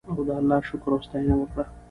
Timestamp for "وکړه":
1.39-1.63